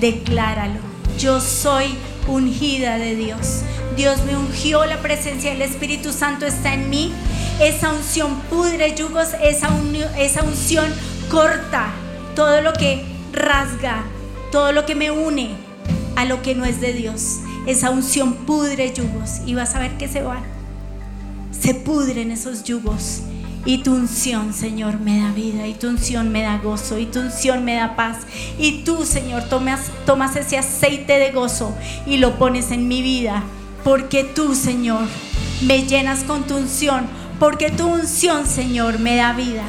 [0.00, 0.80] decláralo.
[1.18, 1.96] Yo soy
[2.26, 3.62] ungida de Dios.
[3.96, 7.12] Dios me ungió, la presencia del Espíritu Santo está en mí.
[7.60, 9.68] Esa unción pudre yugos, esa,
[10.16, 10.86] esa unción
[11.28, 11.88] corta
[12.34, 14.04] todo lo que rasga,
[14.50, 15.50] todo lo que me une
[16.16, 17.40] a lo que no es de Dios.
[17.68, 20.42] Esa unción pudre yugos y vas a ver que se van.
[21.50, 23.20] Se pudren esos yugos.
[23.66, 27.20] Y tu unción, Señor, me da vida, y tu unción me da gozo, y tu
[27.20, 28.20] unción me da paz.
[28.58, 31.74] Y tú, Señor, tomas, tomas ese aceite de gozo
[32.06, 33.42] y lo pones en mi vida.
[33.84, 35.04] Porque tú, Señor,
[35.60, 37.06] me llenas con tu unción.
[37.38, 39.64] Porque tu unción, Señor, me da vida.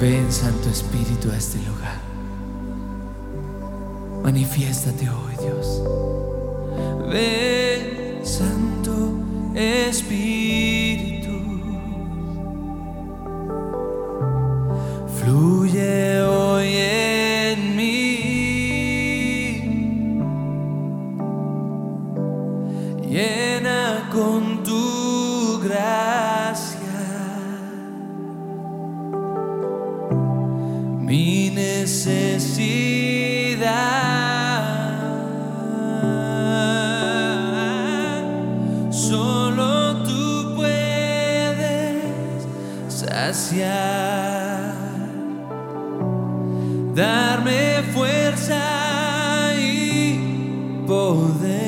[0.00, 1.71] Ven, Santo Espíritu, a este lugar.
[4.32, 5.82] Manifiéstate hoy, Dios.
[7.10, 9.12] Ven, Santo
[9.54, 11.36] Espíritu.
[15.18, 18.22] Fluye hoy en mí.
[23.06, 26.78] Llena con tu gracia.
[31.02, 33.01] mi necesidad.
[46.94, 51.62] darme fuerza y poder.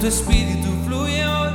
[0.00, 1.49] Santo Espíritu, fluye hoy.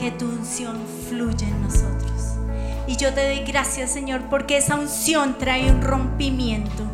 [0.00, 0.78] Que tu unción
[1.10, 2.38] fluye en nosotros.
[2.86, 6.84] Y yo te doy gracias, Señor, porque esa unción trae un rompimiento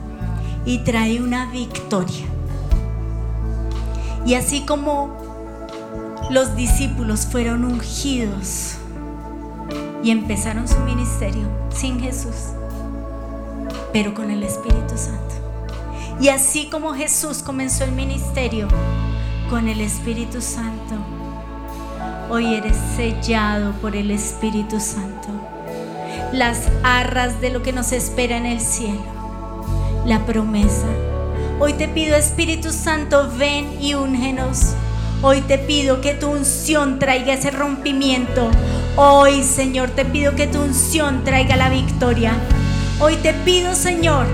[0.65, 2.27] y trae una victoria.
[4.27, 5.17] Y así como
[6.31, 8.75] los discípulos fueron ungidos
[10.03, 12.35] y empezaron su ministerio sin Jesús,
[13.93, 15.37] pero con el Espíritu Santo.
[16.21, 18.67] Y así como Jesús comenzó el ministerio
[19.49, 21.16] con el Espíritu Santo,
[22.29, 25.29] hoy eres sellado por el Espíritu Santo.
[26.33, 29.05] Las arras de lo que nos espera en el cielo,
[30.05, 30.87] la promesa.
[31.61, 34.75] Hoy te pido Espíritu Santo, ven y úngenos.
[35.23, 38.51] Hoy te pido que tu unción traiga ese rompimiento.
[38.97, 42.35] Hoy, Señor, te pido que tu unción traiga la victoria.
[43.01, 44.27] Hoy te pido, Señor,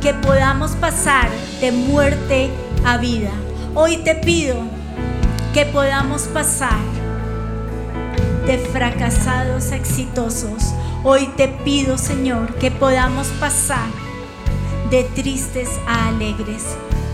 [0.00, 1.28] que podamos pasar
[1.60, 2.50] de muerte
[2.84, 3.30] a vida.
[3.74, 4.56] Hoy te pido
[5.52, 6.93] que podamos pasar
[8.46, 10.74] de fracasados exitosos.
[11.02, 13.88] Hoy te pido, Señor, que podamos pasar
[14.90, 16.62] de tristes a alegres,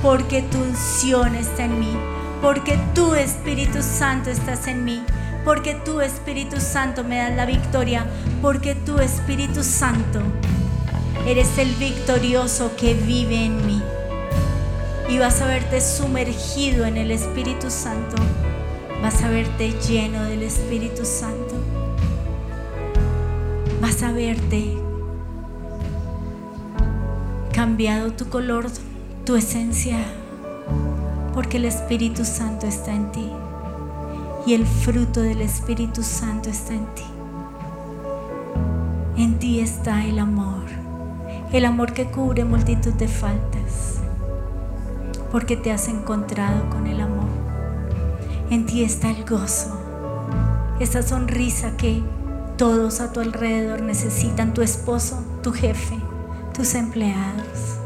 [0.02, 1.96] porque tu unción está en mí,
[2.42, 5.02] porque tu Espíritu Santo estás en mí,
[5.44, 8.06] porque tu Espíritu Santo me da la victoria,
[8.42, 10.20] porque tu Espíritu Santo
[11.26, 13.80] eres el victorioso que vive en mí.
[15.08, 18.16] Y vas a verte sumergido en el Espíritu Santo,
[19.02, 21.54] vas a verte lleno del Espíritu Santo,
[23.80, 24.76] vas a verte
[27.52, 28.66] cambiado tu color,
[29.24, 29.98] tu esencia,
[31.34, 33.30] porque el Espíritu Santo está en ti
[34.46, 37.04] y el fruto del Espíritu Santo está en ti.
[39.16, 40.64] En ti está el amor,
[41.52, 44.00] el amor que cubre multitud de faltas,
[45.30, 47.19] porque te has encontrado con el amor.
[48.50, 49.78] En ti está el gozo,
[50.80, 52.02] esa sonrisa que
[52.56, 55.96] todos a tu alrededor necesitan, tu esposo, tu jefe,
[56.52, 57.76] tus empleados.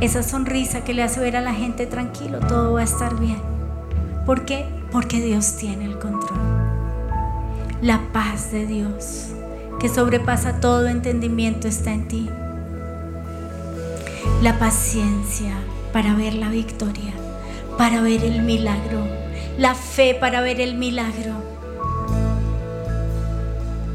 [0.00, 3.42] Esa sonrisa que le hace ver a la gente tranquilo, todo va a estar bien.
[4.24, 4.64] ¿Por qué?
[4.92, 6.38] Porque Dios tiene el control.
[7.82, 9.30] La paz de Dios,
[9.80, 12.30] que sobrepasa todo entendimiento, está en ti.
[14.40, 15.52] La paciencia
[15.92, 17.12] para ver la victoria,
[17.76, 19.06] para ver el milagro.
[19.58, 21.34] La fe para ver el milagro.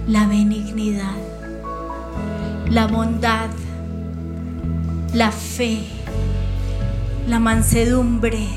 [0.08, 1.18] La benignidad,
[2.68, 3.50] la bondad,
[5.14, 5.84] la fe,
[7.28, 8.48] la mansedumbre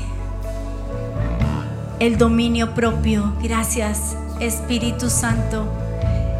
[2.05, 3.33] el dominio propio.
[3.41, 5.65] Gracias, Espíritu Santo.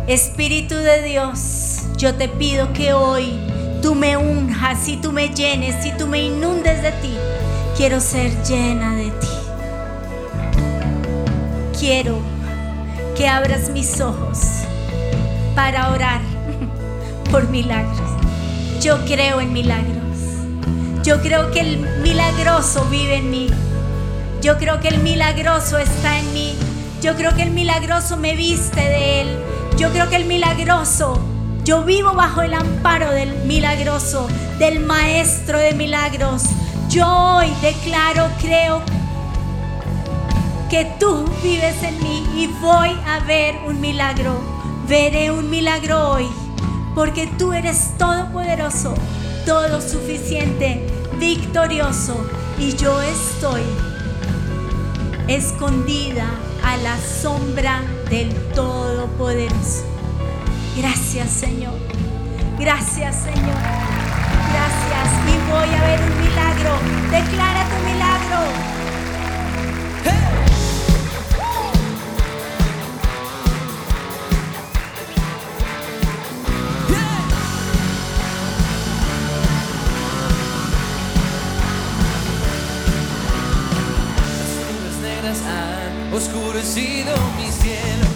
[0.08, 3.40] Espíritu de Dios, yo te pido que hoy
[3.82, 7.14] tú me unjas y tú me llenes y tú me inundes de ti.
[7.76, 9.28] Quiero ser llena de ti.
[11.80, 12.20] Quiero
[13.18, 14.40] que abras mis ojos
[15.56, 16.22] para orar
[17.32, 18.00] por milagros.
[18.80, 20.04] Yo creo en milagros.
[21.04, 23.50] Yo creo que el milagroso vive en mí.
[24.42, 26.54] Yo creo que el milagroso está en mí.
[27.02, 29.28] Yo creo que el milagroso me viste de Él.
[29.78, 31.20] Yo creo que el milagroso,
[31.64, 34.28] yo vivo bajo el amparo del milagroso,
[34.60, 36.44] del Maestro de milagros.
[36.94, 38.80] Yo hoy declaro, creo
[40.70, 44.40] que tú vives en mí y voy a ver un milagro.
[44.88, 46.28] Veré un milagro hoy,
[46.94, 48.94] porque tú eres todopoderoso,
[49.44, 50.86] todo suficiente,
[51.18, 52.16] victorioso
[52.60, 53.64] y yo estoy
[55.28, 56.28] escondida
[56.64, 57.82] a la sombra
[58.12, 59.84] del Todopoderoso.
[60.78, 61.74] Gracias Señor,
[62.60, 63.83] gracias Señor,
[65.28, 66.72] y voy a ver un milagro.
[67.12, 68.74] Declara tu milagro.
[86.14, 88.08] oscurecido mi cielo.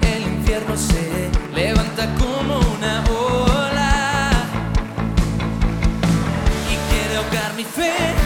[0.00, 3.41] El infierno se levanta como una ola
[7.64, 8.21] quiere ahogar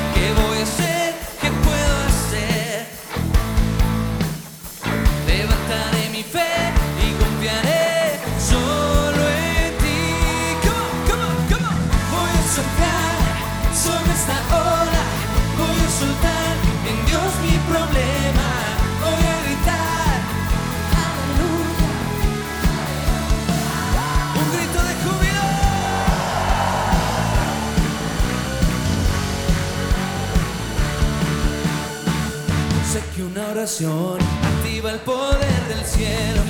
[33.58, 36.42] activa el poder del cielo.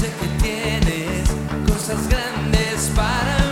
[0.00, 1.28] Sé que tienes
[1.66, 3.43] cosas grandes para